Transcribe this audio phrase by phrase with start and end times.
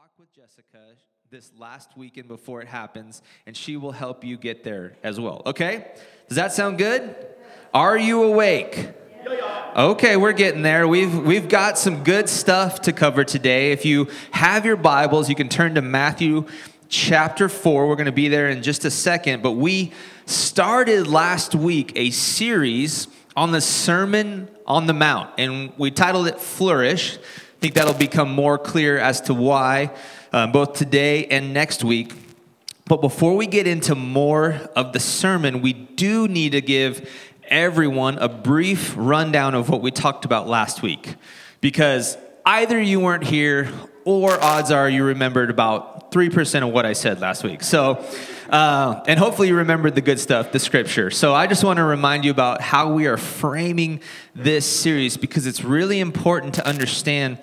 [0.00, 0.78] talk with Jessica
[1.30, 5.42] this last weekend before it happens, and she will help you get there as well.
[5.46, 5.86] Okay?
[6.28, 7.14] Does that sound good?
[7.72, 8.88] Are you awake?
[9.76, 10.88] Okay, we're getting there.
[10.88, 13.70] We've we've got some good stuff to cover today.
[13.70, 16.46] If you have your Bibles, you can turn to Matthew
[16.88, 17.86] chapter 4.
[17.86, 19.92] We're going to be there in just a second, but we
[20.26, 23.06] started last week a series
[23.36, 27.18] on the Sermon on the Mount, and we titled it Flourish.
[27.64, 29.90] Think that'll become more clear as to why,
[30.34, 32.12] uh, both today and next week.
[32.84, 37.10] But before we get into more of the sermon, we do need to give
[37.48, 41.14] everyone a brief rundown of what we talked about last week.
[41.62, 43.72] Because either you weren't here,
[44.04, 47.62] or odds are you remembered about 3% of what I said last week.
[47.62, 48.04] So,
[48.54, 51.10] uh, and hopefully you remembered the good stuff, the scripture.
[51.10, 54.00] So I just want to remind you about how we are framing
[54.32, 57.38] this series because it's really important to understand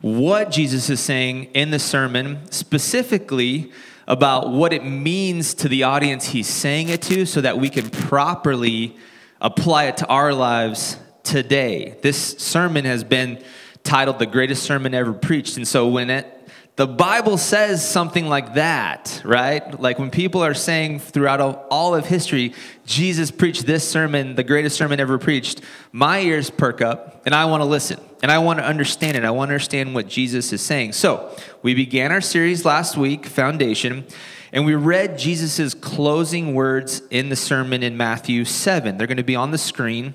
[0.00, 3.72] what Jesus is saying in the sermon, specifically
[4.08, 7.90] about what it means to the audience he's saying it to, so that we can
[7.90, 8.96] properly
[9.42, 11.98] apply it to our lives today.
[12.00, 13.44] This sermon has been
[13.82, 15.58] titled The Greatest Sermon Ever Preached.
[15.58, 16.33] And so when it
[16.76, 19.80] the Bible says something like that, right?
[19.80, 22.52] Like when people are saying throughout all of history,
[22.84, 25.60] Jesus preached this sermon, the greatest sermon ever preached,
[25.92, 29.24] my ears perk up and I want to listen and I want to understand it.
[29.24, 30.94] I want to understand what Jesus is saying.
[30.94, 34.04] So we began our series last week, Foundation,
[34.52, 38.98] and we read Jesus' closing words in the sermon in Matthew 7.
[38.98, 40.14] They're going to be on the screen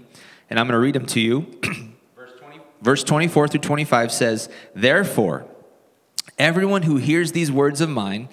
[0.50, 1.48] and I'm going to read them to you.
[2.18, 5.46] verse, 20, verse 24 through 25 says, Therefore,
[6.38, 8.30] Everyone who hears these words of mine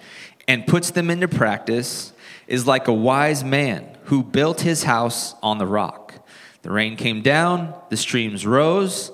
[0.49, 2.13] and puts them into practice
[2.47, 6.15] is like a wise man who built his house on the rock.
[6.63, 9.11] The rain came down, the streams rose,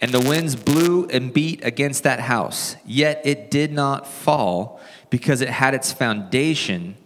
[0.00, 2.76] and the winds blew and beat against that house.
[2.84, 6.96] Yet it did not fall because it had its foundation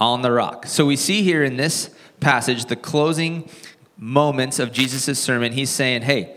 [0.00, 0.66] on the rock.
[0.66, 1.90] So we see here in this
[2.20, 3.48] passage the closing
[3.96, 5.52] moments of Jesus' sermon.
[5.52, 6.36] He's saying, Hey,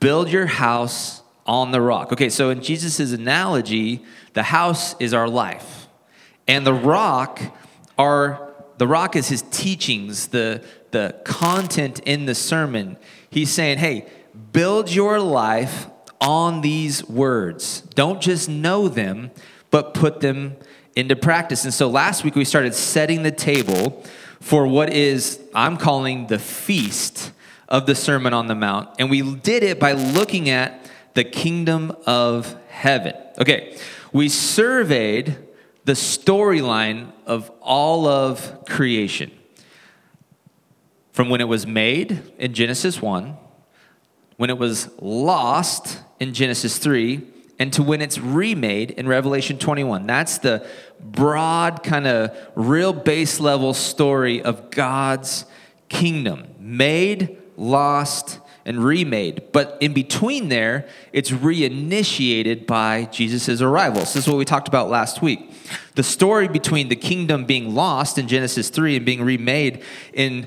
[0.00, 2.12] build your house on the rock.
[2.12, 5.88] Okay, so in Jesus' analogy, the house is our life.
[6.46, 7.40] And the rock
[7.98, 12.96] are the rock is his teachings, the the content in the sermon.
[13.30, 14.06] He's saying, "Hey,
[14.52, 15.86] build your life
[16.20, 17.82] on these words.
[17.94, 19.30] Don't just know them,
[19.70, 20.56] but put them
[20.96, 24.02] into practice." And so last week we started setting the table
[24.40, 27.32] for what is I'm calling the feast
[27.68, 28.88] of the Sermon on the Mount.
[28.98, 30.79] And we did it by looking at
[31.14, 33.14] the kingdom of heaven.
[33.38, 33.76] Okay,
[34.12, 35.36] we surveyed
[35.84, 39.30] the storyline of all of creation
[41.12, 43.36] from when it was made in Genesis 1,
[44.36, 47.20] when it was lost in Genesis 3,
[47.58, 50.06] and to when it's remade in Revelation 21.
[50.06, 50.66] That's the
[50.98, 55.44] broad, kind of real base level story of God's
[55.90, 56.46] kingdom.
[56.58, 59.42] Made, lost, and remade.
[59.52, 64.04] But in between there, it's reinitiated by Jesus' arrival.
[64.04, 65.50] So this is what we talked about last week.
[65.94, 69.82] The story between the kingdom being lost in Genesis 3 and being remade
[70.12, 70.46] in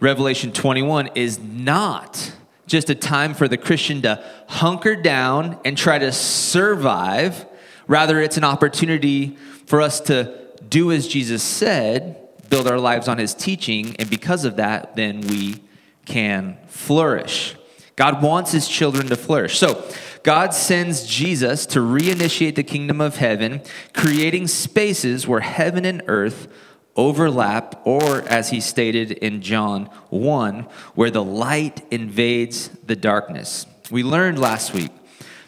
[0.00, 2.32] Revelation 21 is not
[2.66, 7.46] just a time for the Christian to hunker down and try to survive.
[7.86, 9.36] Rather, it's an opportunity
[9.66, 12.16] for us to do as Jesus said,
[12.50, 15.60] build our lives on his teaching, and because of that, then we
[16.06, 17.56] can flourish.
[17.96, 19.58] God wants his children to flourish.
[19.58, 19.84] So,
[20.22, 23.62] God sends Jesus to reinitiate the kingdom of heaven,
[23.92, 26.48] creating spaces where heaven and earth
[26.96, 33.66] overlap, or as he stated in John 1, where the light invades the darkness.
[33.90, 34.90] We learned last week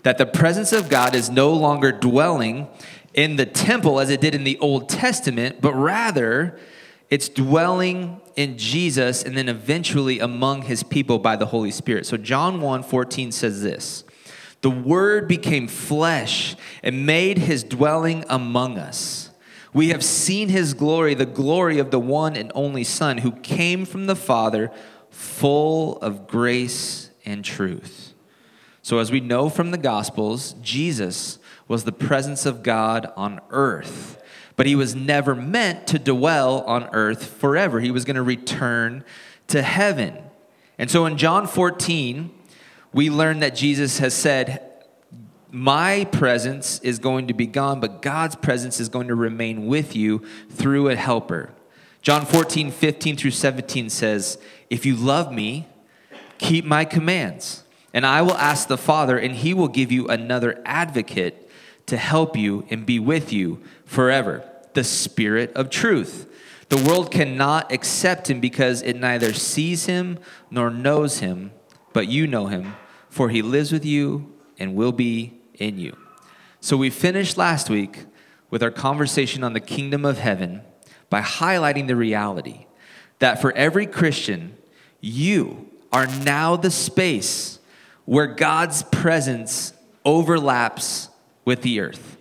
[0.04, 2.68] that the presence of God is no longer dwelling
[3.14, 6.58] in the temple as it did in the Old Testament, but rather
[7.10, 12.06] it's dwelling in Jesus and then eventually among his people by the Holy Spirit.
[12.06, 14.04] So John 1 14 says this
[14.60, 19.30] The word became flesh and made his dwelling among us.
[19.72, 23.84] We have seen his glory, the glory of the one and only Son who came
[23.84, 24.70] from the Father,
[25.10, 28.14] full of grace and truth.
[28.82, 34.18] So, as we know from the Gospels, Jesus was the presence of God on earth
[34.58, 37.78] but he was never meant to dwell on earth forever.
[37.78, 39.04] He was going to return
[39.46, 40.18] to heaven.
[40.78, 42.28] And so in John 14,
[42.92, 44.68] we learn that Jesus has said,
[45.52, 49.94] My presence is going to be gone, but God's presence is going to remain with
[49.94, 51.54] you through a helper.
[52.02, 54.38] John 14, 15 through 17 says,
[54.70, 55.68] If you love me,
[56.38, 57.62] keep my commands,
[57.94, 61.48] and I will ask the Father, and he will give you another advocate
[61.86, 64.47] to help you and be with you forever
[64.78, 66.30] the Spirit of truth.
[66.68, 70.20] The world cannot accept him because it neither sees him
[70.52, 71.50] nor knows him,
[71.92, 72.76] but you know him,
[73.10, 75.96] for he lives with you and will be in you.
[76.60, 78.04] So we finished last week
[78.50, 80.62] with our conversation on the kingdom of heaven
[81.10, 82.66] by highlighting the reality
[83.18, 84.56] that for every Christian,
[85.00, 87.58] you are now the space
[88.04, 89.72] where God's presence
[90.04, 91.08] overlaps
[91.44, 92.16] with the earth.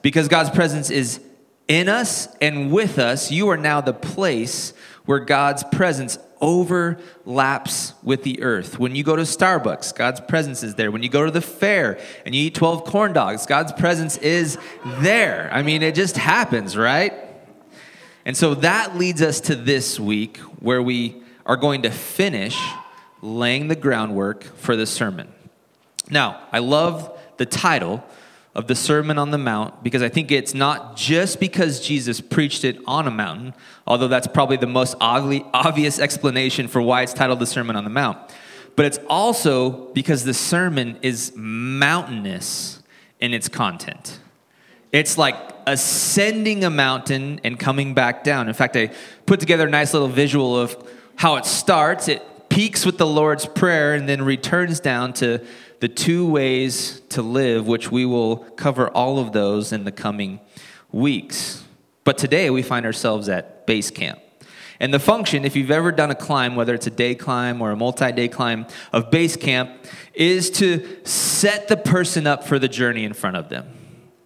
[0.00, 1.20] Because God's presence is
[1.68, 4.72] in us and with us, you are now the place
[5.04, 8.78] where God's presence overlaps with the earth.
[8.78, 10.90] When you go to Starbucks, God's presence is there.
[10.90, 14.58] When you go to the fair and you eat 12 corn dogs, God's presence is
[14.84, 15.50] there.
[15.52, 17.12] I mean, it just happens, right?
[18.24, 22.58] And so that leads us to this week where we are going to finish
[23.22, 25.28] laying the groundwork for the sermon.
[26.10, 28.04] Now, I love the title
[28.54, 32.64] of the Sermon on the Mount because I think it's not just because Jesus preached
[32.64, 33.54] it on a mountain,
[33.86, 37.90] although that's probably the most obvious explanation for why it's titled the Sermon on the
[37.90, 38.18] Mount,
[38.74, 42.82] but it's also because the sermon is mountainous
[43.20, 44.20] in its content.
[44.92, 45.36] It's like
[45.66, 48.48] ascending a mountain and coming back down.
[48.48, 48.90] In fact, I
[49.26, 50.76] put together a nice little visual of
[51.16, 52.08] how it starts.
[52.08, 55.44] It peaks with the Lord's Prayer and then returns down to
[55.80, 60.40] the two ways to live, which we will cover all of those in the coming
[60.90, 61.64] weeks.
[62.04, 64.18] But today we find ourselves at base camp.
[64.80, 67.72] And the function, if you've ever done a climb, whether it's a day climb or
[67.72, 69.84] a multi day climb of base camp,
[70.14, 73.68] is to set the person up for the journey in front of them,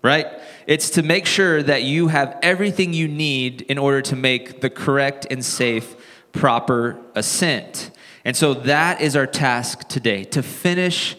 [0.03, 0.27] right?
[0.67, 4.71] It's to make sure that you have everything you need in order to make the
[4.71, 5.97] correct and safe,
[6.33, 7.91] proper ascent.
[8.25, 11.17] And so that is our task today to finish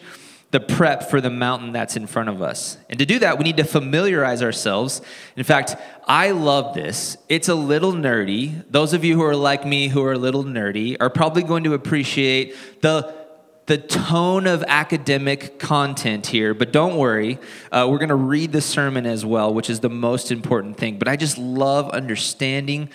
[0.54, 2.78] the prep for the mountain that's in front of us.
[2.88, 5.02] And to do that, we need to familiarize ourselves.
[5.34, 5.74] In fact,
[6.06, 7.16] I love this.
[7.28, 8.62] It's a little nerdy.
[8.70, 11.64] Those of you who are like me, who are a little nerdy, are probably going
[11.64, 13.24] to appreciate the
[13.66, 17.38] the tone of academic content here, but don't worry.
[17.72, 20.98] Uh, we're going to read the sermon as well, which is the most important thing.
[20.98, 22.90] But I just love understanding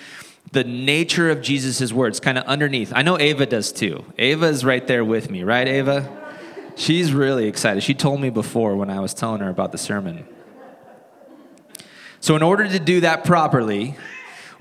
[0.51, 2.93] the nature of Jesus' words kind of underneath.
[2.95, 4.05] I know Ava does too.
[4.17, 6.28] Ava is right there with me, right, Ava?
[6.79, 7.83] She's really excited.
[7.83, 10.25] She told me before when I was telling her about the sermon.
[12.21, 13.97] So, in order to do that properly,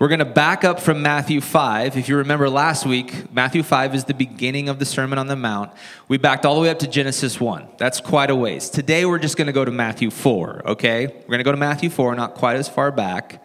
[0.00, 1.96] we're going to back up from Matthew 5.
[1.96, 5.36] If you remember last week, Matthew 5 is the beginning of the Sermon on the
[5.36, 5.70] Mount.
[6.08, 7.68] We backed all the way up to Genesis 1.
[7.78, 8.68] That's quite a ways.
[8.68, 11.06] Today, we're just going to go to Matthew 4, okay?
[11.06, 13.44] We're going to go to Matthew 4, not quite as far back.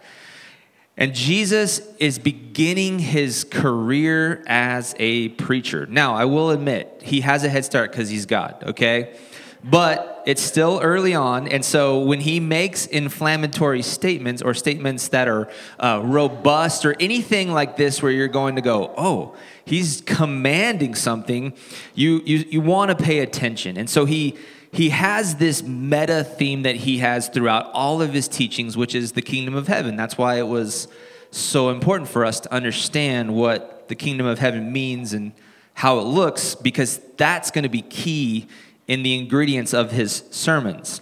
[0.96, 5.86] And Jesus is beginning his career as a preacher.
[5.86, 9.16] Now, I will admit, he has a head start because he's God, okay?
[9.64, 11.48] but it's still early on.
[11.48, 15.50] And so when he makes inflammatory statements or statements that are
[15.80, 21.54] uh, robust or anything like this, where you're going to go, oh, he's commanding something,
[21.94, 23.78] you, you, you want to pay attention.
[23.78, 24.36] And so he,
[24.74, 29.12] he has this meta theme that he has throughout all of his teachings, which is
[29.12, 29.96] the kingdom of heaven.
[29.96, 30.88] That's why it was
[31.30, 35.32] so important for us to understand what the kingdom of heaven means and
[35.74, 38.46] how it looks, because that's going to be key
[38.86, 41.00] in the ingredients of his sermons.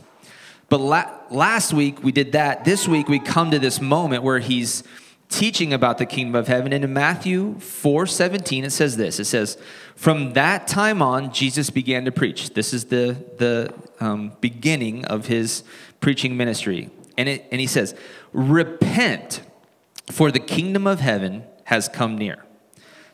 [0.68, 2.64] But la- last week we did that.
[2.64, 4.84] This week we come to this moment where he's
[5.32, 6.72] teaching about the kingdom of heaven.
[6.72, 9.58] And in Matthew 4 17, it says this it says,
[9.96, 12.50] From that time on, Jesus began to preach.
[12.54, 15.64] This is the, the um, beginning of his
[16.00, 16.90] preaching ministry.
[17.18, 17.94] And, it, and he says,
[18.32, 19.42] Repent,
[20.10, 22.44] for the kingdom of heaven has come near.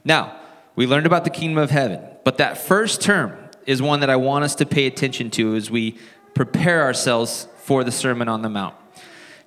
[0.05, 0.41] Now,
[0.77, 4.17] we learned about the kingdom of heaven, but that first term, is one that I
[4.17, 5.99] want us to pay attention to as we
[6.33, 8.75] prepare ourselves for the Sermon on the Mount.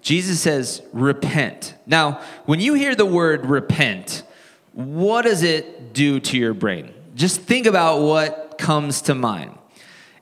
[0.02, 1.76] Jesus says, repent.
[1.86, 4.24] Now, when you hear the word repent,
[4.74, 6.94] what does it do to your brain?
[7.16, 9.58] Just think about what comes to mind.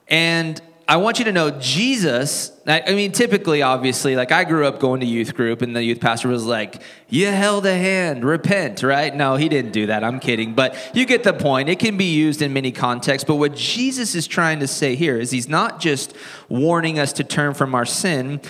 [0.07, 4.79] And I want you to know Jesus, I mean, typically, obviously, like I grew up
[4.79, 8.81] going to youth group and the youth pastor was like, You held a hand, repent,
[8.81, 9.15] right?
[9.15, 10.03] No, he didn't do that.
[10.03, 10.55] I'm kidding.
[10.55, 11.69] But you get the point.
[11.69, 13.27] It can be used in many contexts.
[13.27, 16.15] But what Jesus is trying to say here is he's not just
[16.47, 18.41] warning us to turn from our sin,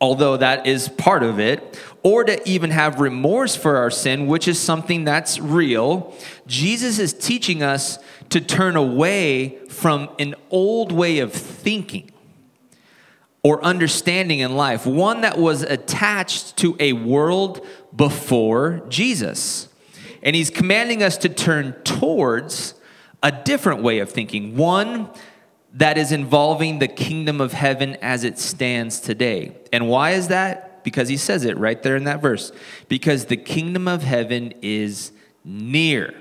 [0.00, 4.46] although that is part of it, or to even have remorse for our sin, which
[4.46, 6.14] is something that's real.
[6.46, 7.98] Jesus is teaching us
[8.30, 12.10] to turn away from an old way of thinking
[13.42, 17.64] or understanding in life, one that was attached to a world
[17.94, 19.68] before Jesus.
[20.22, 22.74] And he's commanding us to turn towards
[23.22, 25.08] a different way of thinking, one
[25.74, 29.56] that is involving the kingdom of heaven as it stands today.
[29.72, 30.82] And why is that?
[30.82, 32.52] Because he says it right there in that verse.
[32.88, 35.12] Because the kingdom of heaven is
[35.44, 36.14] near.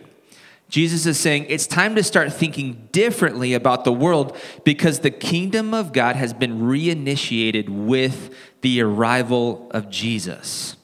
[0.69, 4.35] Jesus is saying it's time to start thinking differently about the world
[4.65, 10.75] because the kingdom of God has been reinitiated with the arrival of Jesus.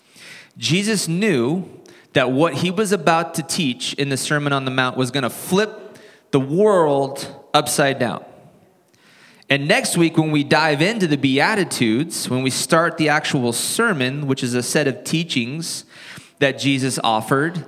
[0.58, 1.66] Jesus knew
[2.14, 5.24] that what he was about to teach in the Sermon on the Mount was going
[5.24, 5.98] to flip
[6.32, 8.24] the world upside down.
[9.50, 14.28] And next week, when we dive into the Beatitudes, when we start the actual sermon,
[14.28, 15.86] which is a set of teachings
[16.40, 17.66] that Jesus offered,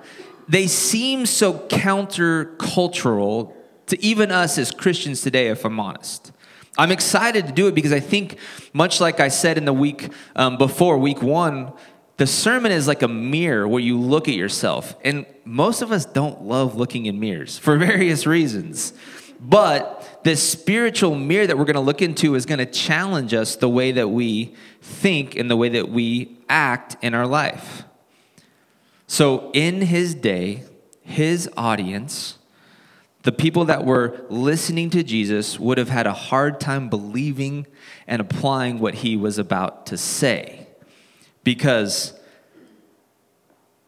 [0.48, 3.54] they seem so countercultural
[3.88, 6.32] to even us as Christians today, if I'm honest.
[6.78, 8.38] I'm excited to do it because I think,
[8.74, 11.72] much like I said in the week um, before, week one,
[12.18, 14.96] the sermon is like a mirror where you look at yourself.
[15.04, 18.94] And most of us don't love looking in mirrors for various reasons.
[19.40, 23.58] But this spiritual mirror that we're going to look into is going to challenge us
[23.58, 27.84] the way that we think and the way that we act in our life.
[29.06, 30.64] So, in his day,
[31.04, 32.40] his audience,
[33.22, 37.68] the people that were listening to Jesus would have had a hard time believing
[38.08, 40.66] and applying what he was about to say
[41.44, 42.14] because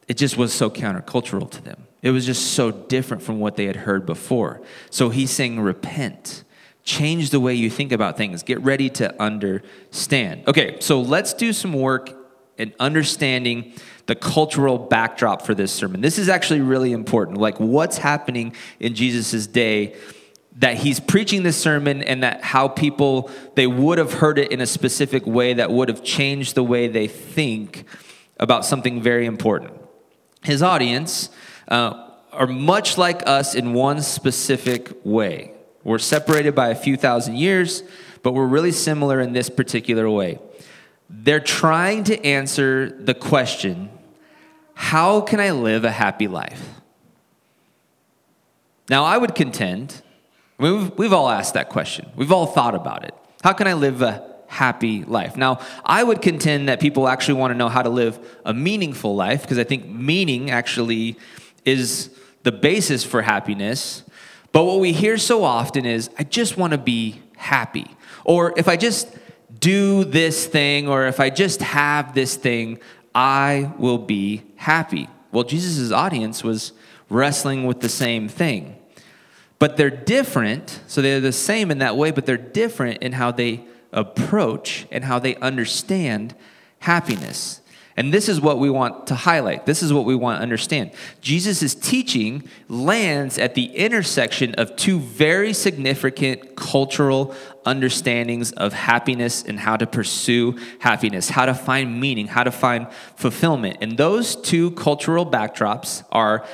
[0.08, 1.88] it just was so countercultural to them.
[2.08, 4.62] It was just so different from what they had heard before.
[4.90, 6.46] So he's saying, repent.
[6.86, 8.44] Change the way you think about things.
[8.44, 10.48] Get ready to understand.
[10.48, 12.14] Okay, so let's do some work
[12.58, 13.74] in understanding
[14.06, 16.00] the cultural backdrop for this sermon.
[16.00, 17.40] This is actually really important.
[17.40, 19.98] Like, what's happening in Jesus' day
[20.60, 24.62] that he's preaching this sermon and that how people they would have heard it in
[24.62, 27.84] a specific way that would have changed the way they think
[28.40, 29.74] about something very important
[30.42, 31.30] his audience
[31.68, 35.52] uh, are much like us in one specific way
[35.84, 37.84] we're separated by a few thousand years
[38.24, 40.40] but we're really similar in this particular way
[41.10, 43.90] they're trying to answer the question
[44.74, 46.82] how can i live a happy life
[48.90, 50.02] now i would contend
[50.60, 52.10] I mean, we've, we've all asked that question.
[52.16, 53.14] We've all thought about it.
[53.44, 55.38] How can I live a happy life?
[55.38, 59.16] Now, I would contend that people actually want to know how to live a meaningful
[59.16, 61.18] life because I think meaning actually
[61.68, 62.10] is
[62.44, 64.04] the basis for happiness.
[64.52, 67.86] But what we hear so often is, I just want to be happy.
[68.24, 69.16] Or if I just
[69.60, 72.80] do this thing, or if I just have this thing,
[73.14, 75.10] I will be happy.
[75.32, 76.72] Well, Jesus' audience was
[77.10, 78.78] wrestling with the same thing.
[79.60, 83.32] But they're different, so they're the same in that way, but they're different in how
[83.32, 86.36] they approach and how they understand
[86.80, 87.62] happiness.
[87.98, 89.66] And this is what we want to highlight.
[89.66, 90.92] This is what we want to understand.
[91.20, 97.34] Jesus' teaching lands at the intersection of two very significant cultural
[97.66, 102.88] understandings of happiness and how to pursue happiness, how to find meaning, how to find
[103.16, 103.78] fulfillment.
[103.82, 106.46] And those two cultural backdrops are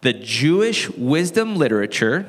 [0.00, 2.26] the Jewish wisdom literature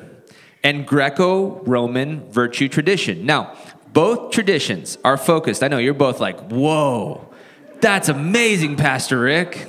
[0.62, 3.24] and Greco Roman virtue tradition.
[3.24, 3.56] Now,
[3.94, 5.62] both traditions are focused.
[5.62, 7.27] I know you're both like, whoa,
[7.80, 9.68] that's amazing, Pastor Rick.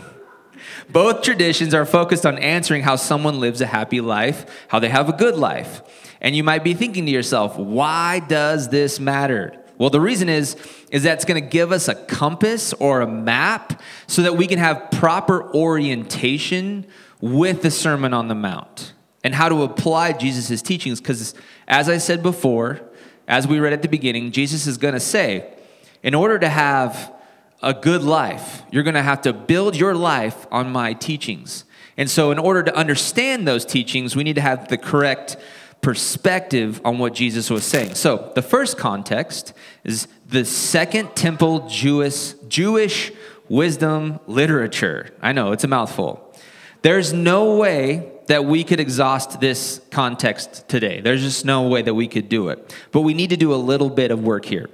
[0.89, 5.07] Both traditions are focused on answering how someone lives a happy life, how they have
[5.07, 5.81] a good life.
[6.19, 9.53] And you might be thinking to yourself, why does this matter?
[9.77, 10.57] Well, the reason is
[10.91, 14.47] is that it's going to give us a compass or a map so that we
[14.47, 16.85] can have proper orientation
[17.21, 20.99] with the Sermon on the Mount and how to apply Jesus' teachings.
[20.99, 21.33] Because,
[21.67, 22.81] as I said before,
[23.27, 25.53] as we read at the beginning, Jesus is going to say,
[26.01, 27.13] in order to have
[27.61, 31.65] a good life, you're going to have to build your life on my teachings.
[31.97, 35.35] And so, in order to understand those teachings, we need to have the correct
[35.81, 37.95] perspective on what Jesus was saying.
[37.95, 43.11] So, the first context is the Second Temple Jewish, Jewish
[43.49, 45.13] wisdom literature.
[45.21, 46.33] I know, it's a mouthful.
[46.81, 51.01] There's no way that we could exhaust this context today.
[51.01, 52.73] There's just no way that we could do it.
[52.91, 54.69] But we need to do a little bit of work here.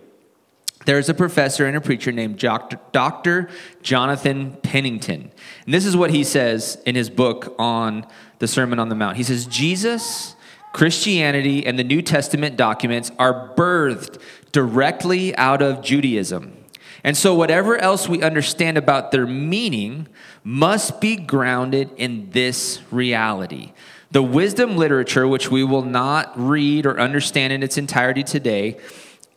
[0.86, 3.50] There's a professor and a preacher named Dr.
[3.82, 5.32] Jonathan Pennington.
[5.66, 8.06] And this is what he says in his book on
[8.40, 9.18] the Sermon on the Mount.
[9.18, 10.36] He says, Jesus,
[10.74, 16.56] Christianity, and the New Testament documents are birthed directly out of Judaism.
[17.04, 20.08] And so, whatever else we understand about their meaning
[20.44, 23.74] must be grounded in this reality.
[24.12, 28.78] The wisdom literature, which we will not read or understand in its entirety today,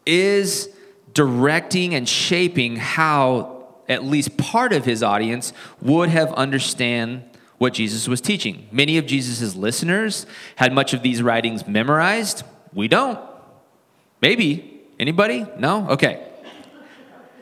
[0.07, 0.71] is
[1.19, 7.25] directing and shaping how at least part of his audience would have understand
[7.57, 8.69] what Jesus was teaching.
[8.71, 12.45] Many of Jesus' listeners had much of these writings memorized.
[12.73, 13.19] We don't.
[14.23, 14.81] Maybe.
[15.01, 15.45] Anybody?
[15.59, 15.89] No?
[15.89, 16.25] Okay.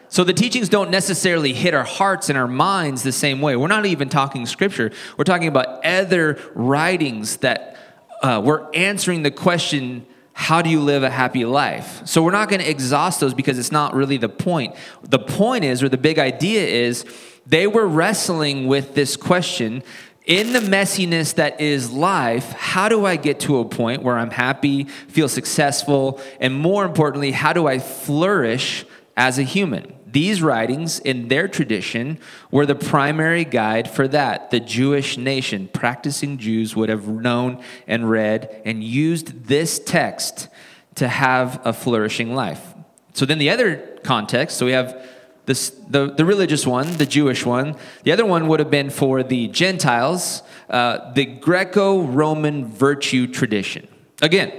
[0.08, 3.56] So the teachings don't necessarily hit our hearts and our minds the same way.
[3.56, 4.90] We're not even talking scripture.
[5.18, 7.76] We're talking about other writings that
[8.22, 10.06] uh, we're answering the question
[10.38, 12.06] how do you live a happy life?
[12.06, 14.76] So we're not going to exhaust those because it's not really the point.
[15.02, 17.06] The point is, or the big idea is,
[17.46, 19.82] they were wrestling with this question
[20.26, 24.30] in the messiness that is life, how do I get to a point where I'm
[24.30, 28.84] happy, feel successful, and more importantly, how do I flourish
[29.16, 29.95] as a human?
[30.16, 32.18] These writings, in their tradition,
[32.50, 34.50] were the primary guide for that.
[34.50, 40.48] The Jewish nation, practicing Jews, would have known and read and used this text
[40.94, 42.72] to have a flourishing life.
[43.12, 45.06] So then the other context, so we have
[45.44, 47.76] this, the, the religious one, the Jewish one.
[48.04, 53.86] The other one would have been for the Gentiles, uh, the Greco Roman virtue tradition.
[54.22, 54.50] Again,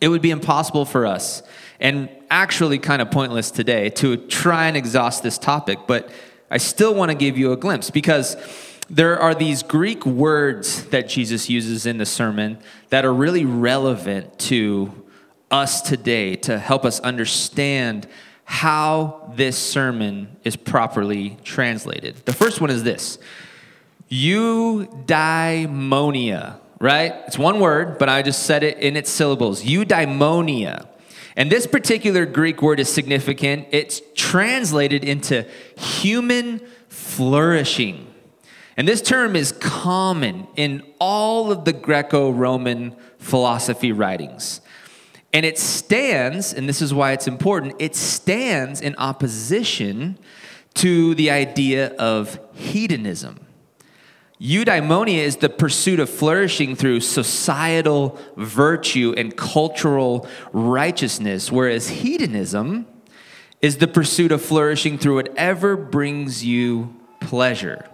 [0.00, 1.42] it would be impossible for us
[1.84, 6.08] and actually kind of pointless today to try and exhaust this topic, but
[6.50, 8.38] I still want to give you a glimpse because
[8.88, 12.56] there are these Greek words that Jesus uses in the sermon
[12.88, 15.04] that are really relevant to
[15.50, 18.08] us today to help us understand
[18.44, 22.16] how this sermon is properly translated.
[22.24, 23.18] The first one is this
[24.10, 27.12] eudaimonia, right?
[27.26, 29.62] It's one word, but I just said it in its syllables.
[29.62, 30.88] Eudaimonia.
[31.36, 33.68] And this particular Greek word is significant.
[33.72, 38.06] It's translated into human flourishing.
[38.76, 44.60] And this term is common in all of the Greco Roman philosophy writings.
[45.32, 50.18] And it stands, and this is why it's important, it stands in opposition
[50.74, 53.43] to the idea of hedonism.
[54.40, 62.86] Eudaimonia is the pursuit of flourishing through societal virtue and cultural righteousness, whereas hedonism
[63.62, 67.88] is the pursuit of flourishing through whatever brings you pleasure.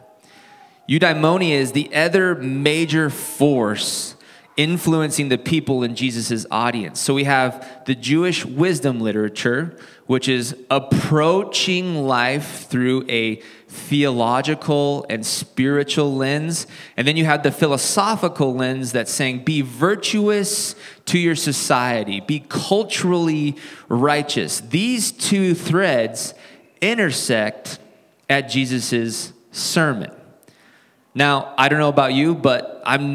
[0.89, 4.17] Eudaimonia is the other major force
[4.57, 7.01] influencing the people in Jesus' audience.
[7.01, 13.37] So we have the Jewish wisdom literature, which is approaching life through a
[13.69, 16.67] theological and spiritual lens.
[16.97, 20.75] And then you have the philosophical lens that's saying, be virtuous
[21.07, 23.57] to your society, be culturally
[23.89, 24.61] righteous.
[24.61, 26.35] These two threads
[26.81, 27.79] intersect
[28.29, 30.11] at Jesus' sermon.
[31.15, 33.13] Now, I don't know about you, but I'm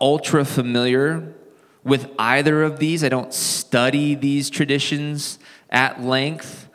[0.00, 1.34] ultra familiar
[1.82, 3.04] with either of these.
[3.04, 5.38] I don't study these traditions
[5.70, 6.68] at length.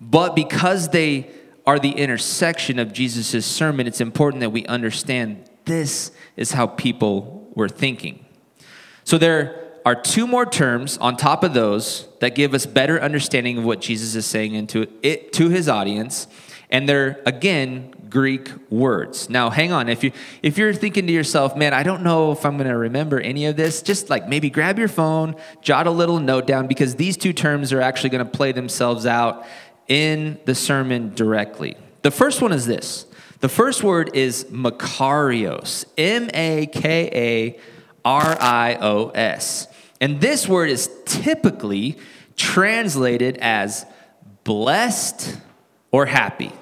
[0.00, 1.30] But because they
[1.66, 7.50] are the intersection of Jesus' sermon, it's important that we understand this is how people
[7.54, 8.24] were thinking.
[9.04, 13.58] So there are two more terms on top of those that give us better understanding
[13.58, 16.26] of what Jesus is saying into it to his audience.
[16.70, 19.28] And they're again Greek words.
[19.30, 19.88] Now, hang on.
[19.88, 20.12] If you
[20.42, 23.46] if you're thinking to yourself, "Man, I don't know if I'm going to remember any
[23.46, 27.16] of this," just like maybe grab your phone, jot a little note down because these
[27.16, 29.44] two terms are actually going to play themselves out
[29.88, 31.76] in the sermon directly.
[32.02, 33.06] The first one is this
[33.40, 37.60] the first word is Makarios, M A K A
[38.04, 39.68] R I O S.
[40.00, 41.98] And this word is typically
[42.36, 43.86] translated as
[44.44, 45.38] blessed
[45.90, 46.52] or happy.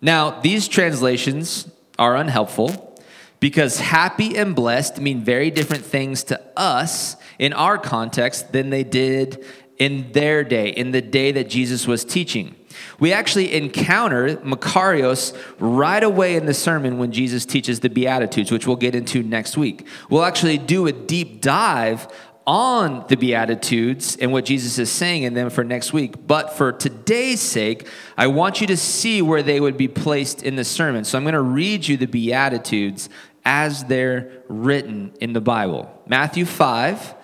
[0.00, 2.98] Now, these translations are unhelpful
[3.40, 8.84] because happy and blessed mean very different things to us in our context than they
[8.84, 9.44] did
[9.78, 12.54] in their day, in the day that Jesus was teaching.
[12.98, 18.66] We actually encounter Makarios right away in the sermon when Jesus teaches the Beatitudes, which
[18.66, 19.86] we'll get into next week.
[20.08, 22.08] We'll actually do a deep dive
[22.50, 26.26] on the Beatitudes and what Jesus is saying in them for next week.
[26.26, 27.86] But for today's sake,
[28.18, 31.04] I want you to see where they would be placed in the sermon.
[31.04, 33.08] So I'm going to read you the Beatitudes
[33.44, 36.02] as they're written in the Bible.
[36.08, 37.14] Matthew 5,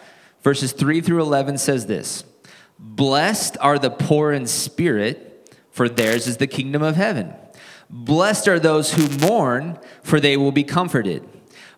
[0.42, 2.22] verses 3 through 11 says this.
[2.78, 7.34] Blessed are the poor in spirit, for theirs is the kingdom of heaven.
[7.90, 11.28] Blessed are those who mourn, for they will be comforted.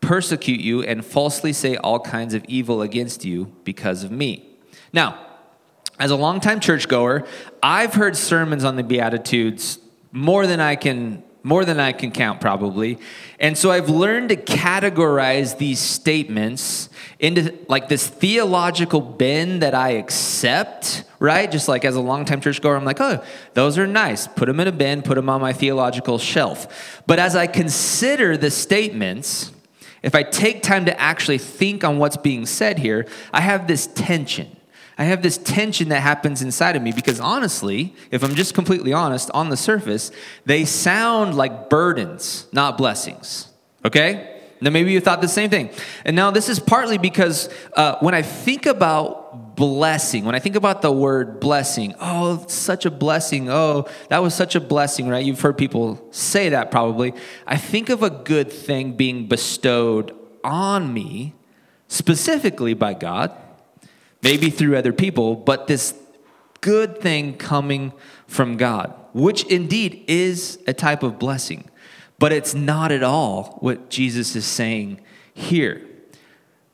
[0.00, 4.48] persecute you, and falsely say all kinds of evil against you because of me.
[4.92, 5.26] Now,
[5.98, 7.26] as a longtime churchgoer,
[7.62, 9.78] I've heard sermons on the Beatitudes
[10.12, 12.98] more than I can more than I can count probably.
[13.38, 19.90] And so I've learned to categorize these statements into like this theological bin that I
[19.90, 21.50] accept, right?
[21.50, 24.26] Just like as a longtime churchgoer, I'm like, oh, those are nice.
[24.26, 27.02] Put them in a bin, put them on my theological shelf.
[27.06, 29.52] But as I consider the statements,
[30.08, 33.86] if I take time to actually think on what's being said here, I have this
[33.88, 34.56] tension.
[34.96, 38.94] I have this tension that happens inside of me because honestly, if I'm just completely
[38.94, 40.10] honest, on the surface,
[40.46, 43.48] they sound like burdens, not blessings.
[43.84, 44.40] Okay?
[44.62, 45.68] Now, maybe you thought the same thing.
[46.06, 50.56] And now, this is partly because uh, when I think about blessing, when I think
[50.56, 53.50] about the word blessing, oh, such a blessing.
[53.50, 55.24] Oh, that was such a blessing, right?
[55.24, 57.12] You've heard people say that probably.
[57.46, 61.34] I think of a good thing being bestowed on me,
[61.88, 63.36] specifically by God
[64.22, 65.94] maybe through other people, but this
[66.60, 67.92] good thing coming
[68.26, 71.68] from God, which indeed is a type of blessing.
[72.18, 75.00] But it's not at all what Jesus is saying
[75.34, 75.86] here.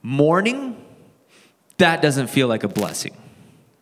[0.03, 0.84] Mourning,
[1.79, 3.17] that doesn't feel like a blessing,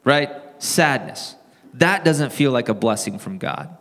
[0.05, 0.31] right?
[0.59, 1.37] Sadness,
[1.75, 3.77] that doesn't feel like a blessing from God.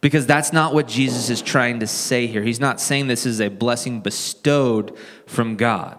[0.00, 2.42] Because that's not what Jesus is trying to say here.
[2.42, 5.96] He's not saying this is a blessing bestowed from God.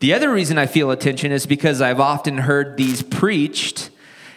[0.00, 3.88] The other reason I feel attention is because I've often heard these preached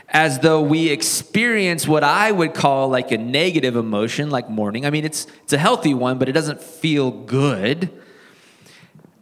[0.08, 4.86] as though we experience what I would call like a negative emotion, like mourning.
[4.86, 7.92] I mean, it's, it's a healthy one, but it doesn't feel good.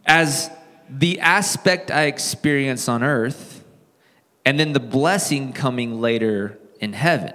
[0.06, 0.50] As
[0.90, 3.64] the aspect I experience on earth,
[4.44, 7.32] and then the blessing coming later in heaven.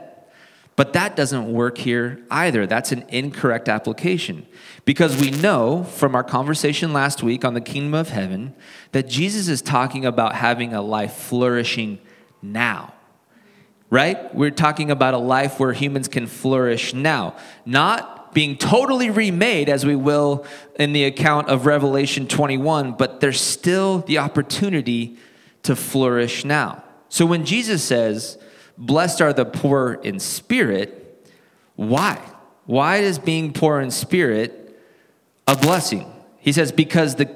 [0.76, 2.66] But that doesn't work here either.
[2.66, 4.48] That's an incorrect application.
[4.86, 8.56] Because we know from our conversation last week on the kingdom of heaven
[8.92, 12.00] that Jesus is talking about having a life flourishing
[12.42, 12.94] now.
[13.92, 14.34] Right?
[14.34, 19.86] We're talking about a life where humans can flourish now, not being totally remade as
[19.86, 20.46] we will
[20.80, 25.18] in the account of Revelation 21, but there's still the opportunity
[25.64, 26.84] to flourish now.
[27.10, 28.38] So when Jesus says,
[28.78, 31.00] Blessed are the poor in spirit.
[31.76, 32.20] Why?
[32.66, 34.80] Why is being poor in spirit
[35.48, 36.12] a blessing?
[36.40, 37.30] He says, because the,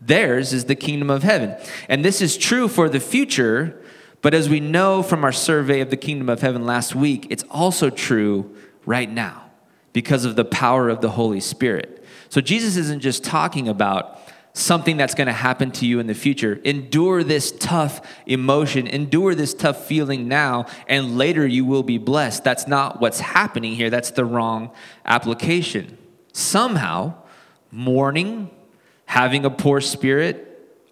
[0.00, 1.56] theirs is the kingdom of heaven.
[1.88, 3.80] And this is true for the future,
[4.22, 7.44] but as we know from our survey of the kingdom of heaven last week, it's
[7.50, 9.49] also true right now
[9.92, 12.04] because of the power of the Holy Spirit.
[12.28, 14.18] So Jesus isn't just talking about
[14.52, 16.60] something that's going to happen to you in the future.
[16.64, 22.44] Endure this tough emotion, endure this tough feeling now, and later you will be blessed.
[22.44, 23.90] That's not what's happening here.
[23.90, 24.70] That's the wrong
[25.04, 25.98] application.
[26.32, 27.14] Somehow,
[27.70, 28.50] mourning,
[29.06, 30.46] having a poor spirit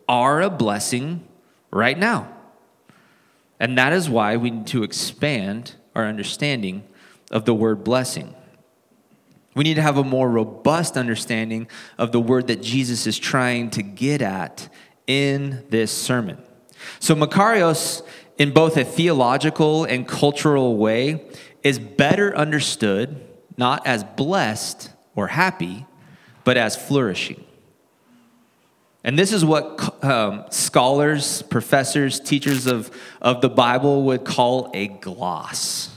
[0.08, 1.26] are a blessing
[1.70, 2.32] right now.
[3.60, 6.84] And that is why we need to expand our understanding
[7.30, 8.34] of the word blessing.
[9.58, 11.66] We need to have a more robust understanding
[11.98, 14.68] of the word that Jesus is trying to get at
[15.08, 16.38] in this sermon.
[17.00, 18.06] So, Makarios,
[18.38, 21.26] in both a theological and cultural way,
[21.64, 23.20] is better understood
[23.56, 25.86] not as blessed or happy,
[26.44, 27.42] but as flourishing.
[29.02, 34.86] And this is what um, scholars, professors, teachers of, of the Bible would call a
[34.86, 35.90] gloss.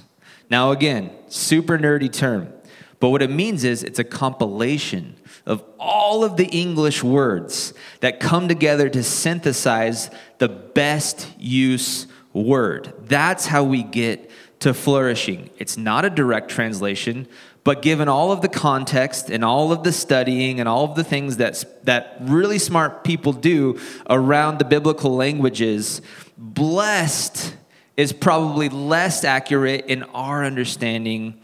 [0.50, 2.52] Now, again, super nerdy term.
[3.01, 5.15] But what it means is it's a compilation
[5.47, 12.93] of all of the English words that come together to synthesize the best use word.
[12.99, 15.49] That's how we get to flourishing.
[15.57, 17.27] It's not a direct translation,
[17.63, 21.03] but given all of the context and all of the studying and all of the
[21.03, 23.79] things that, that really smart people do
[24.11, 26.03] around the biblical languages,
[26.37, 27.55] blessed
[27.97, 31.40] is probably less accurate in our understanding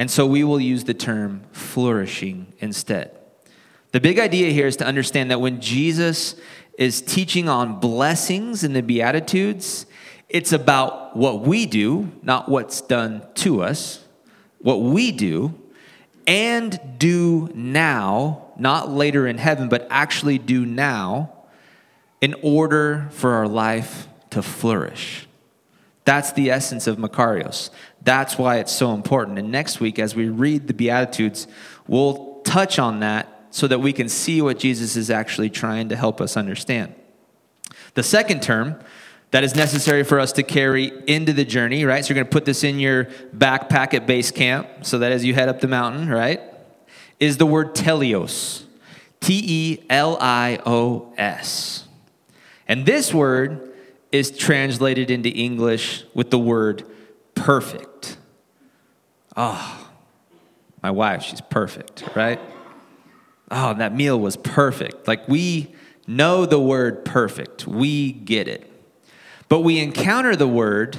[0.00, 3.14] and so we will use the term flourishing instead.
[3.92, 6.36] The big idea here is to understand that when Jesus
[6.78, 9.84] is teaching on blessings in the Beatitudes,
[10.30, 14.02] it's about what we do, not what's done to us,
[14.60, 15.54] what we do
[16.26, 21.30] and do now, not later in heaven, but actually do now
[22.22, 25.26] in order for our life to flourish.
[26.04, 27.68] That's the essence of Makarios.
[28.02, 29.38] That's why it's so important.
[29.38, 31.46] And next week, as we read the Beatitudes,
[31.86, 35.96] we'll touch on that so that we can see what Jesus is actually trying to
[35.96, 36.94] help us understand.
[37.94, 38.80] The second term
[39.32, 42.04] that is necessary for us to carry into the journey, right?
[42.04, 43.04] So you're going to put this in your
[43.36, 46.40] backpack at base camp so that as you head up the mountain, right?
[47.18, 48.64] Is the word teleos.
[49.20, 51.86] T E L I O S.
[52.66, 53.74] And this word
[54.10, 56.84] is translated into English with the word
[57.34, 57.89] perfect.
[59.36, 59.88] Oh,
[60.82, 62.40] my wife, she's perfect, right?
[63.50, 65.06] Oh, that meal was perfect.
[65.08, 65.74] Like we
[66.06, 68.70] know the word perfect, we get it.
[69.48, 70.98] But we encounter the word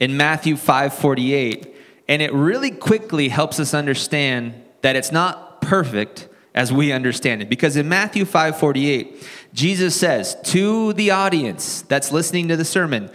[0.00, 1.74] in Matthew 5:48,
[2.08, 7.48] and it really quickly helps us understand that it's not perfect as we understand it.
[7.48, 13.10] Because in Matthew 5:48, Jesus says to the audience that's listening to the sermon,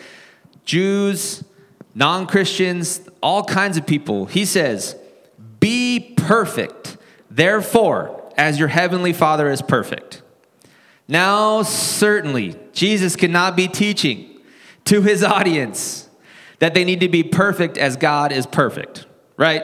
[0.64, 1.44] Jews,
[1.98, 4.96] non-Christians, all kinds of people, he says,
[5.60, 6.96] "Be perfect,
[7.32, 10.22] therefore, as your heavenly Father is perfect."
[11.08, 14.28] Now, certainly, Jesus cannot be teaching
[14.86, 16.08] to his audience
[16.60, 19.06] that they need to be perfect as God is perfect,
[19.36, 19.64] right?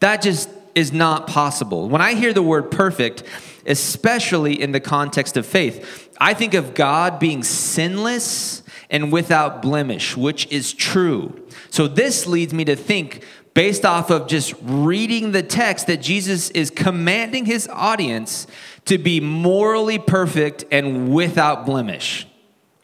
[0.00, 1.88] That just is not possible.
[1.88, 3.22] When I hear the word perfect,
[3.64, 10.16] especially in the context of faith, I think of God being sinless and without blemish,
[10.16, 11.43] which is true.
[11.74, 16.50] So this leads me to think, based off of just reading the text, that Jesus
[16.50, 18.46] is commanding his audience
[18.84, 22.28] to be morally perfect and without blemish.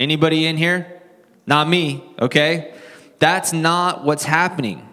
[0.00, 1.02] Anybody in here?
[1.46, 2.74] Not me, okay?
[3.20, 4.84] That's not what's happening.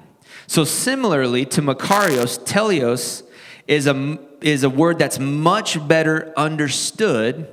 [0.45, 3.23] So, similarly to Makarios, teleos
[3.65, 7.47] is a, is a word that's much better understood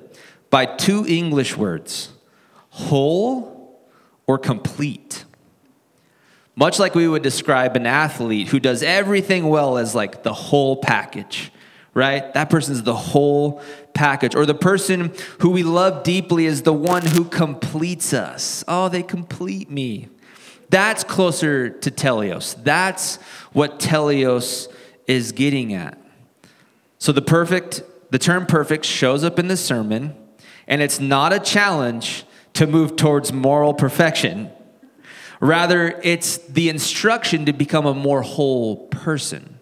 [0.51, 2.11] by two English words
[2.69, 3.81] whole
[4.27, 5.24] or complete.
[6.57, 10.77] Much like we would describe an athlete who does everything well as like the whole
[10.77, 11.51] package,
[11.95, 12.33] right?
[12.35, 13.61] That person is the whole
[13.93, 14.35] package.
[14.37, 18.63] Or the person who we love deeply is the one who completes us.
[18.69, 20.09] Oh, they complete me.
[20.71, 22.63] That's closer to teleos.
[22.63, 23.17] That's
[23.53, 24.73] what teleos
[25.07, 25.99] is getting at.
[26.99, 30.15] So the perfect, the term perfect shows up in the sermon,
[30.67, 34.51] and it's not a challenge to move towards moral perfection.
[35.45, 39.59] Rather, it's the instruction to become a more whole person.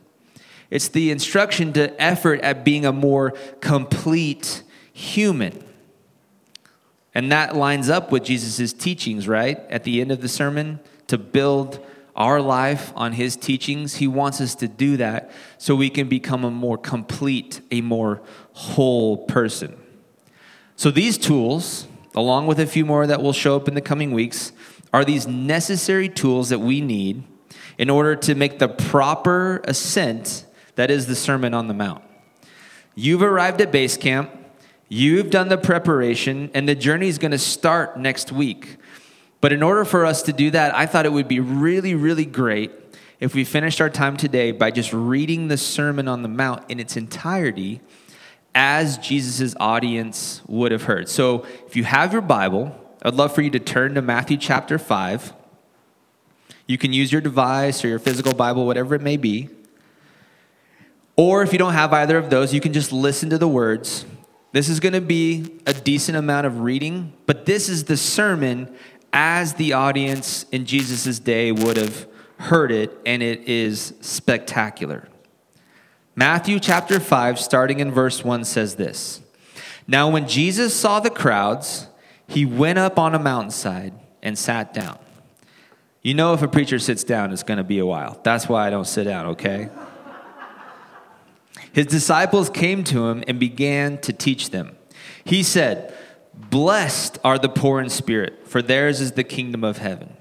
[0.71, 5.65] It's the instruction to effort at being a more complete human.
[7.17, 9.59] And that lines up with Jesus' teachings, right?
[9.69, 13.97] At the end of the sermon, to build our life on his teachings.
[13.97, 18.23] He wants us to do that so we can become a more complete, a more
[18.53, 19.77] whole person.
[20.77, 24.13] So these tools, along with a few more that will show up in the coming
[24.13, 24.53] weeks,
[24.93, 27.25] are these necessary tools that we need
[27.79, 32.03] in order to make the proper ascent that is the Sermon on the Mount.
[32.95, 34.31] You've arrived at base camp,
[34.89, 38.77] you've done the preparation, and the journey is going to start next week.
[39.41, 42.27] But in order for us to do that, I thought it would be really, really
[42.27, 42.71] great
[43.19, 46.79] if we finished our time today by just reading the Sermon on the Mount in
[46.79, 47.81] its entirety
[48.55, 51.09] as Jesus' audience would have heard.
[51.09, 54.79] So if you have your Bible, I'd love for you to turn to Matthew chapter
[54.79, 55.33] 5.
[56.69, 59.49] You can use your device or your physical Bible, whatever it may be.
[61.17, 64.07] Or if you don't have either of those, you can just listen to the words.
[64.53, 68.73] This is going to be a decent amount of reading, but this is the sermon
[69.13, 72.07] as the audience in Jesus' day would have
[72.39, 75.09] heard it, and it is spectacular.
[76.15, 79.23] Matthew chapter 5, starting in verse 1, says this
[79.89, 81.89] Now, when Jesus saw the crowds,
[82.33, 83.93] he went up on a mountainside
[84.23, 84.99] and sat down.
[86.01, 88.19] You know, if a preacher sits down, it's going to be a while.
[88.23, 89.69] That's why I don't sit down, okay?
[91.73, 94.77] His disciples came to him and began to teach them.
[95.25, 95.95] He said,
[96.35, 100.17] Blessed are the poor in spirit, for theirs is the kingdom of heaven.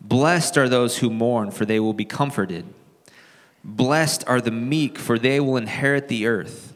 [0.00, 2.66] Blessed are those who mourn, for they will be comforted.
[3.64, 6.75] Blessed are the meek, for they will inherit the earth.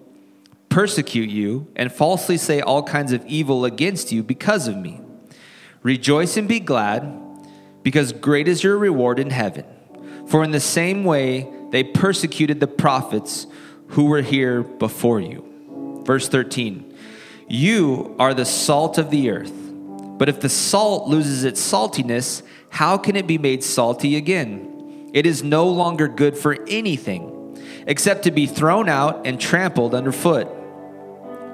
[0.71, 5.01] persecute you, and falsely say all kinds of evil against you because of me.
[5.83, 7.13] Rejoice and be glad,
[7.83, 9.65] because great is your reward in heaven.
[10.27, 13.47] For in the same way they persecuted the prophets
[13.87, 16.01] who were here before you.
[16.05, 16.95] Verse 13
[17.49, 19.53] You are the salt of the earth.
[19.53, 25.09] But if the salt loses its saltiness, how can it be made salty again?
[25.13, 27.57] It is no longer good for anything
[27.87, 30.60] except to be thrown out and trampled underfoot.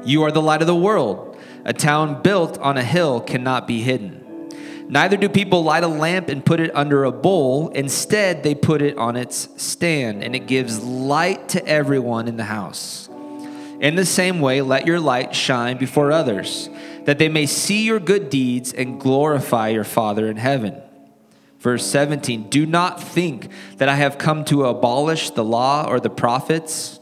[0.08, 1.38] You are the light of the world.
[1.66, 4.24] A town built on a hill cannot be hidden.
[4.88, 7.68] Neither do people light a lamp and put it under a bowl.
[7.70, 12.46] Instead, they put it on its stand, and it gives light to everyone in the
[12.46, 13.10] house.
[13.82, 16.70] In the same way, let your light shine before others,
[17.04, 20.82] that they may see your good deeds and glorify your Father in heaven.
[21.60, 26.10] Verse 17 Do not think that I have come to abolish the law or the
[26.10, 27.02] prophets.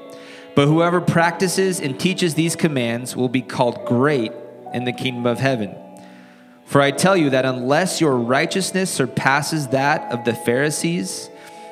[0.55, 4.31] But whoever practices and teaches these commands will be called great
[4.73, 5.75] in the kingdom of heaven.
[6.65, 11.29] For I tell you that unless your righteousness surpasses that of the Pharisees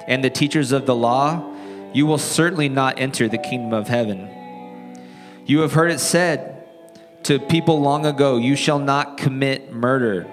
[0.07, 1.55] and the teachers of the law,
[1.93, 4.29] you will certainly not enter the kingdom of heaven.
[5.45, 6.63] You have heard it said
[7.23, 10.27] to people long ago, You shall not commit murder,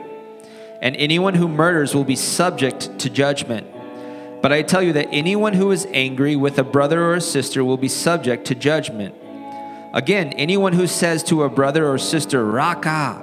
[0.83, 3.67] and anyone who murders will be subject to judgment.
[4.47, 7.65] But I tell you that anyone who is angry with a brother or a sister
[7.65, 9.13] will be subject to judgment.
[9.93, 13.21] Again, anyone who says to a brother or sister, Raca,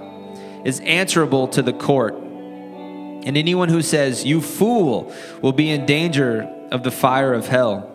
[0.66, 2.16] is answerable to the court.
[2.16, 7.90] And anyone who says, You fool, will be in danger of the fire of hell.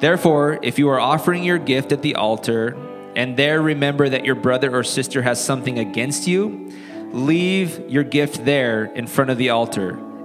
[0.00, 2.74] Therefore, if you are offering your gift at the altar,
[3.14, 6.72] and there remember that your brother or sister has something against you,
[7.12, 9.98] leave your gift there in front of the altar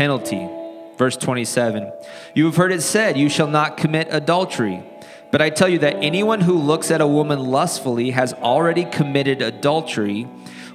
[0.00, 0.48] penalty.
[0.96, 1.92] Verse 27
[2.32, 4.82] You have heard it said, You shall not commit adultery.
[5.30, 9.42] But I tell you that anyone who looks at a woman lustfully has already committed
[9.42, 10.26] adultery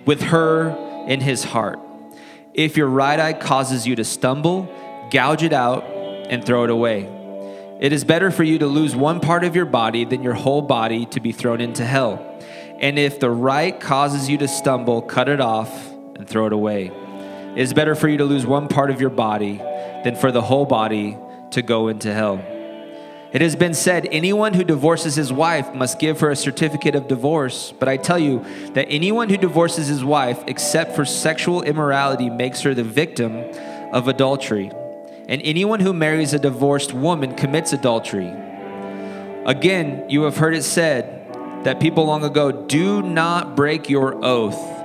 [0.06, 0.70] with her
[1.08, 1.80] in his heart.
[2.54, 4.72] If your right eye causes you to stumble,
[5.10, 5.84] gouge it out
[6.30, 7.10] and throw it away.
[7.82, 10.62] It is better for you to lose one part of your body than your whole
[10.62, 12.14] body to be thrown into hell.
[12.80, 15.74] And if the right causes you to stumble, cut it off
[16.16, 16.92] and throw it away.
[17.56, 19.58] It is better for you to lose one part of your body
[20.04, 21.18] than for the whole body
[21.52, 22.44] to go into hell.
[23.32, 27.08] It has been said, anyone who divorces his wife must give her a certificate of
[27.08, 27.74] divorce.
[27.80, 32.62] But I tell you that anyone who divorces his wife, except for sexual immorality, makes
[32.62, 33.38] her the victim
[33.94, 34.70] of adultery.
[35.30, 38.34] And anyone who marries a divorced woman commits adultery.
[39.46, 44.85] Again, you have heard it said that people long ago do not break your oath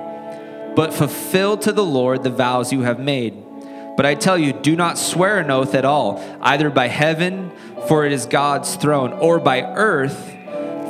[0.75, 3.33] but fulfill to the Lord the vows you have made.
[3.97, 7.51] But I tell you, do not swear an oath at all, either by heaven,
[7.87, 10.31] for it is God's throne, or by earth,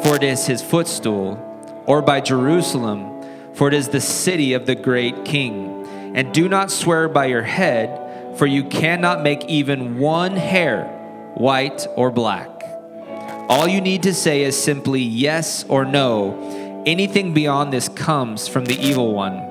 [0.03, 4.75] for it is his footstool, or by Jerusalem, for it is the city of the
[4.75, 5.85] great king.
[6.15, 10.85] And do not swear by your head, for you cannot make even one hair
[11.35, 12.49] white or black.
[13.49, 16.83] All you need to say is simply yes or no.
[16.85, 19.50] Anything beyond this comes from the evil one.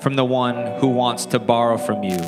[0.00, 2.18] from the one who wants to borrow from you.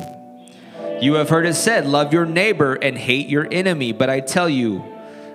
[1.01, 3.91] You have heard it said, Love your neighbor and hate your enemy.
[3.91, 4.83] But I tell you,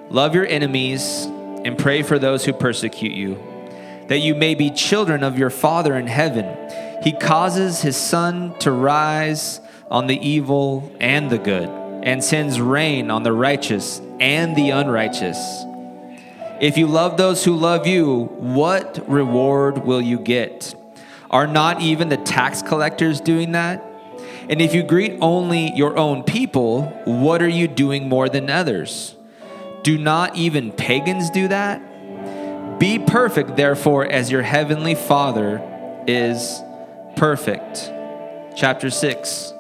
[0.09, 1.26] love your enemies
[1.64, 3.39] and pray for those who persecute you,
[4.09, 6.47] that you may be children of your Father in heaven.
[7.03, 9.61] He causes his sun to rise
[9.91, 11.68] on the evil and the good,
[12.03, 15.36] and sends rain on the righteous and the unrighteous.
[16.61, 20.74] If you love those who love you, what reward will you get?
[21.31, 23.85] Are not even the tax collectors doing that?
[24.49, 29.14] And if you greet only your own people, what are you doing more than others?
[29.83, 32.79] Do not even pagans do that?
[32.79, 35.62] Be perfect, therefore, as your heavenly Father
[36.07, 36.61] is
[37.16, 37.93] perfect.
[38.57, 39.53] Chapter 6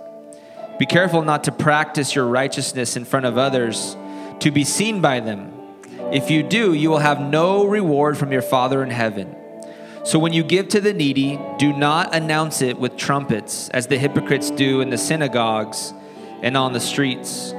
[0.78, 3.96] Be careful not to practice your righteousness in front of others
[4.40, 5.52] to be seen by them.
[6.12, 9.34] If you do, you will have no reward from your Father in heaven.
[10.04, 13.98] So when you give to the needy, do not announce it with trumpets, as the
[13.98, 15.92] hypocrites do in the synagogues
[16.42, 17.50] and on the streets,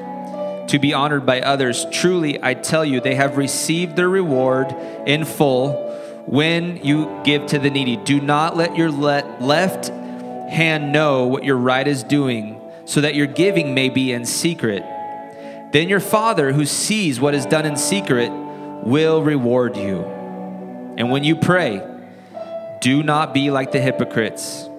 [0.72, 1.86] to be honored by others.
[1.92, 4.72] Truly, I tell you, they have received their reward
[5.08, 5.74] in full
[6.26, 7.98] when you give to the needy.
[7.98, 13.16] Do not let your le- left hand know what your right is doing, so that
[13.16, 14.84] your giving may be in secret.
[15.72, 20.04] Then your Father, who sees what is done in secret, will reward you.
[20.98, 21.82] And when you pray,
[22.82, 24.70] do not be like the hypocrites,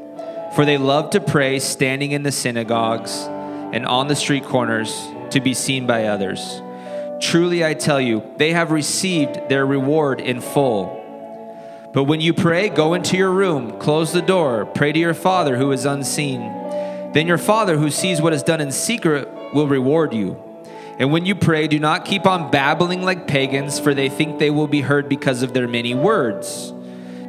[0.54, 3.12] for they love to pray standing in the synagogues
[3.72, 6.62] and on the street corners to be seen by others.
[7.20, 10.96] Truly, I tell you, they have received their reward in full.
[11.92, 15.56] But when you pray, go into your room, close the door, pray to your Father
[15.58, 16.40] who is unseen.
[17.12, 20.42] Then your Father who sees what is done in secret will reward you.
[20.98, 24.50] And when you pray, do not keep on babbling like pagans, for they think they
[24.50, 26.72] will be heard because of their many words.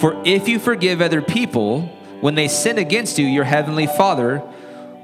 [0.00, 1.82] For if you forgive other people
[2.20, 4.42] when they sin against you, your heavenly Father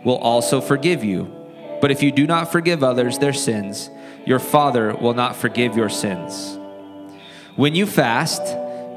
[0.05, 1.33] will also forgive you.
[1.81, 3.91] But if you do not forgive others their sins,
[4.25, 6.59] your Father will not forgive your sins.
[7.57, 8.43] When you fast,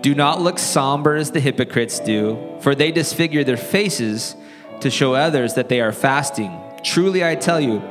[0.02, 4.36] do not look somber as the hypocrites do, for they disfigure their faces
[4.82, 6.56] to show others that they are fasting.
[6.84, 7.82] Truly I tell you,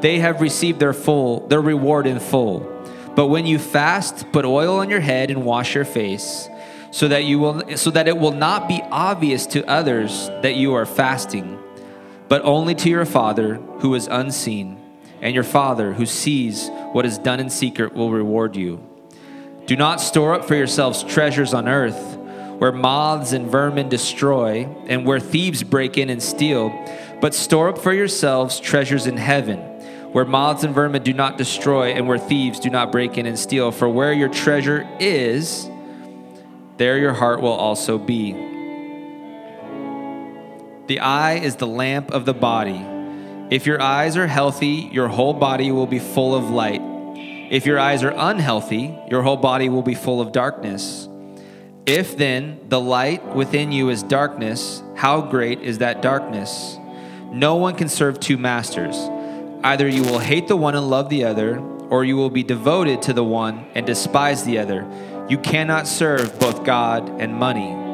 [0.00, 2.60] they have received their full their reward in full.
[3.16, 6.48] But when you fast, put oil on your head and wash your face,
[6.96, 10.72] so that you will so that it will not be obvious to others that you
[10.72, 11.58] are fasting,
[12.26, 14.80] but only to your Father who is unseen,
[15.20, 18.82] and your Father who sees what is done in secret will reward you.
[19.66, 22.16] Do not store up for yourselves treasures on earth,
[22.60, 26.70] where moths and vermin destroy, and where thieves break in and steal,
[27.20, 29.58] but store up for yourselves treasures in heaven
[30.12, 33.38] where moths and vermin do not destroy, and where thieves do not break in and
[33.38, 33.70] steal.
[33.70, 35.68] For where your treasure is,
[36.76, 38.32] there your heart will also be.
[40.86, 42.84] The eye is the lamp of the body.
[43.50, 46.82] If your eyes are healthy, your whole body will be full of light.
[47.50, 51.08] If your eyes are unhealthy, your whole body will be full of darkness.
[51.86, 56.76] If then the light within you is darkness, how great is that darkness?
[57.30, 58.96] No one can serve two masters.
[59.62, 61.58] Either you will hate the one and love the other,
[61.90, 64.84] or you will be devoted to the one and despise the other.
[65.28, 67.84] You cannot serve both God and money.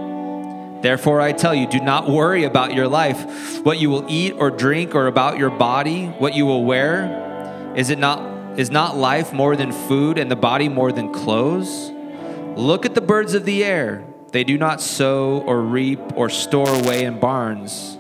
[0.83, 4.51] Therefore, I tell you, do not worry about your life, what you will eat or
[4.51, 7.74] drink, or about your body, what you will wear.
[7.76, 11.91] Is it not is not life more than food and the body more than clothes?
[12.57, 14.05] Look at the birds of the air.
[14.33, 17.97] They do not sow or reap or store away in barns,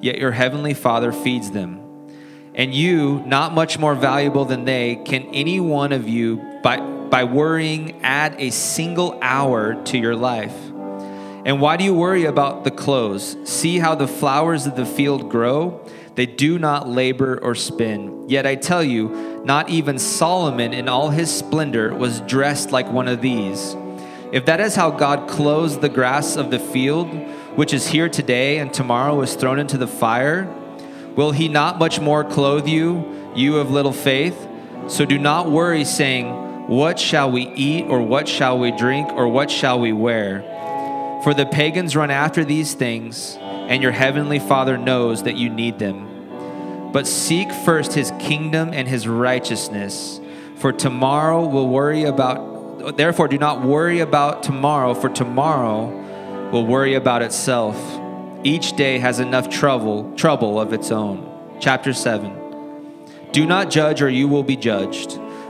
[0.00, 1.86] yet your heavenly Father feeds them
[2.56, 6.78] and you, not much more valuable than they, can any one of you, by,
[7.10, 10.54] by worrying, add a single hour to your life?
[11.44, 13.36] And why do you worry about the clothes?
[13.44, 15.84] See how the flowers of the field grow?
[16.14, 18.28] They do not labor or spin.
[18.28, 23.06] Yet I tell you, not even Solomon in all his splendor was dressed like one
[23.06, 23.76] of these.
[24.32, 27.08] If that is how God clothes the grass of the field,
[27.56, 30.52] which is here today and tomorrow is thrown into the fire,
[31.16, 34.46] Will he not much more clothe you, you of little faith?
[34.86, 36.26] So do not worry, saying,
[36.66, 40.40] What shall we eat, or what shall we drink, or what shall we wear?
[41.22, 45.78] For the pagans run after these things, and your heavenly Father knows that you need
[45.78, 46.90] them.
[46.92, 50.20] But seek first his kingdom and his righteousness,
[50.56, 56.94] for tomorrow will worry about, therefore do not worry about tomorrow, for tomorrow will worry
[56.94, 57.76] about itself.
[58.42, 61.58] Each day has enough trouble, trouble of its own.
[61.60, 62.32] Chapter 7.
[63.30, 65.20] Do not judge or you will be judged.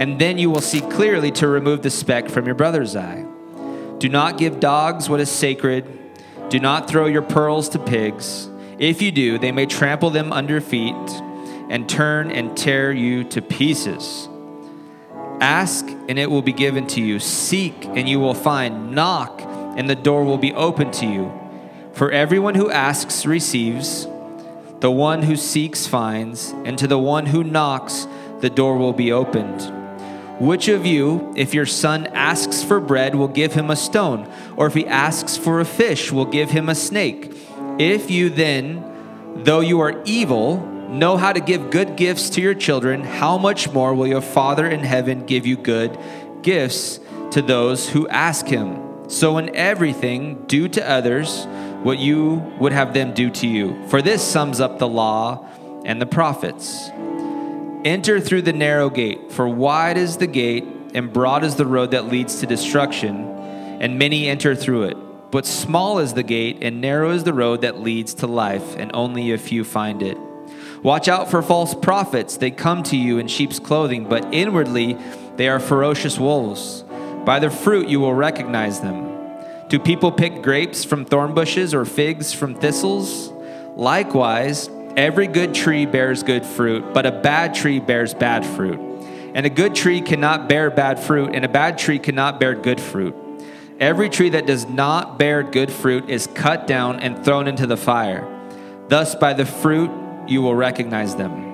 [0.00, 3.26] and then you will see clearly to remove the speck from your brother's eye.
[3.98, 5.84] Do not give dogs what is sacred.
[6.48, 8.48] Do not throw your pearls to pigs.
[8.78, 10.94] If you do, they may trample them under feet
[11.68, 14.26] and turn and tear you to pieces.
[15.38, 17.18] Ask, and it will be given to you.
[17.18, 18.92] Seek, and you will find.
[18.92, 19.42] Knock,
[19.76, 21.30] and the door will be open to you.
[21.92, 24.06] For everyone who asks receives,
[24.80, 28.06] the one who seeks finds, and to the one who knocks,
[28.40, 29.79] the door will be opened.
[30.40, 34.26] Which of you, if your son asks for bread, will give him a stone?
[34.56, 37.30] Or if he asks for a fish, will give him a snake?
[37.78, 38.82] If you then,
[39.44, 43.70] though you are evil, know how to give good gifts to your children, how much
[43.70, 45.98] more will your Father in heaven give you good
[46.40, 47.00] gifts
[47.32, 49.10] to those who ask him?
[49.10, 51.44] So, in everything, do to others
[51.82, 53.86] what you would have them do to you.
[53.88, 55.46] For this sums up the law
[55.84, 56.90] and the prophets.
[57.84, 61.92] Enter through the narrow gate, for wide is the gate and broad is the road
[61.92, 63.16] that leads to destruction,
[63.80, 64.96] and many enter through it.
[65.30, 68.90] But small is the gate and narrow is the road that leads to life, and
[68.92, 70.18] only a few find it.
[70.82, 72.36] Watch out for false prophets.
[72.36, 74.98] They come to you in sheep's clothing, but inwardly
[75.36, 76.84] they are ferocious wolves.
[77.24, 79.08] By their fruit you will recognize them.
[79.68, 83.32] Do people pick grapes from thorn bushes or figs from thistles?
[83.74, 88.78] Likewise, Every good tree bears good fruit, but a bad tree bears bad fruit.
[89.34, 92.80] And a good tree cannot bear bad fruit, and a bad tree cannot bear good
[92.80, 93.14] fruit.
[93.78, 97.76] Every tree that does not bear good fruit is cut down and thrown into the
[97.76, 98.28] fire.
[98.88, 99.90] Thus, by the fruit
[100.26, 101.48] you will recognize them.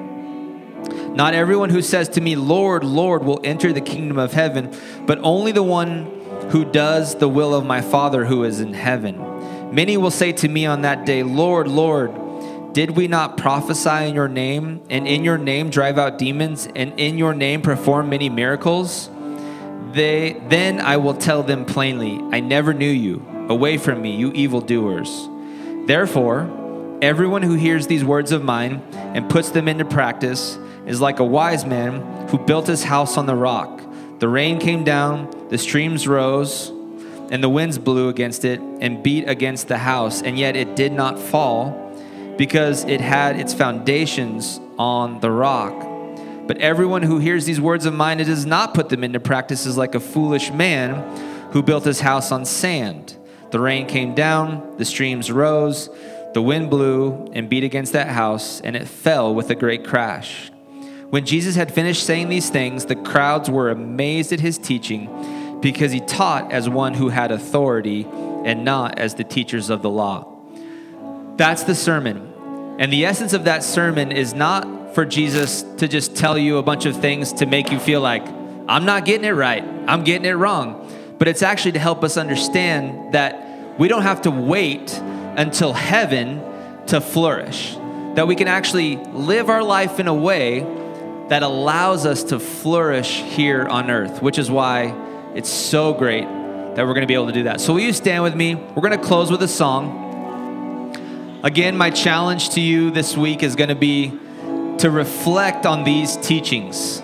[1.14, 4.74] Not everyone who says to me, Lord, Lord, will enter the kingdom of heaven,
[5.06, 6.04] but only the one
[6.50, 9.74] who does the will of my Father who is in heaven.
[9.74, 12.12] Many will say to me on that day, Lord, Lord,
[12.76, 16.92] did we not prophesy in your name, and in your name drive out demons, and
[17.00, 19.08] in your name perform many miracles?
[19.92, 23.26] They, then I will tell them plainly, I never knew you.
[23.48, 25.26] Away from me, you evildoers.
[25.86, 31.18] Therefore, everyone who hears these words of mine and puts them into practice is like
[31.18, 33.80] a wise man who built his house on the rock.
[34.18, 36.68] The rain came down, the streams rose,
[37.30, 40.92] and the winds blew against it and beat against the house, and yet it did
[40.92, 41.85] not fall
[42.36, 45.74] because it had its foundations on the rock.
[46.46, 49.66] But everyone who hears these words of mine and does not put them into practice
[49.66, 53.16] is like a foolish man who built his house on sand.
[53.50, 55.88] The rain came down, the streams rose,
[56.34, 60.50] the wind blew and beat against that house, and it fell with a great crash.
[61.10, 65.92] When Jesus had finished saying these things, the crowds were amazed at his teaching because
[65.92, 68.04] he taught as one who had authority
[68.44, 70.35] and not as the teachers of the law.
[71.36, 72.76] That's the sermon.
[72.78, 76.62] And the essence of that sermon is not for Jesus to just tell you a
[76.62, 78.26] bunch of things to make you feel like,
[78.68, 80.90] I'm not getting it right, I'm getting it wrong.
[81.18, 84.98] But it's actually to help us understand that we don't have to wait
[85.36, 86.42] until heaven
[86.86, 87.74] to flourish,
[88.14, 90.60] that we can actually live our life in a way
[91.28, 94.94] that allows us to flourish here on earth, which is why
[95.34, 97.60] it's so great that we're to be able to do that.
[97.60, 98.54] So, will you stand with me?
[98.54, 100.05] We're to close with a song.
[101.42, 104.08] Again, my challenge to you this week is going to be
[104.78, 107.02] to reflect on these teachings.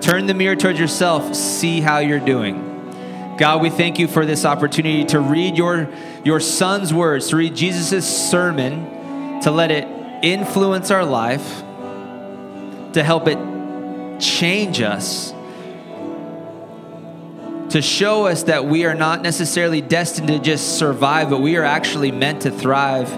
[0.00, 3.36] Turn the mirror towards yourself, see how you're doing.
[3.38, 5.88] God, we thank you for this opportunity to read your,
[6.24, 9.86] your son's words, to read Jesus' sermon, to let it
[10.24, 11.60] influence our life,
[12.92, 13.38] to help it
[14.20, 15.30] change us,
[17.70, 21.64] to show us that we are not necessarily destined to just survive, but we are
[21.64, 23.08] actually meant to thrive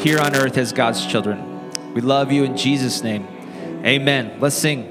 [0.00, 1.70] here on earth as God's children.
[1.92, 3.26] We love you in Jesus' name.
[3.84, 4.40] Amen.
[4.40, 4.89] Let's sing.